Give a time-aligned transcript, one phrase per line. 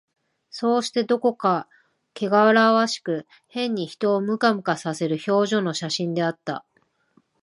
[0.49, 1.67] そうして、どこか
[2.15, 6.65] けがらわしく、変に人をムカムカさせる表情の写真であった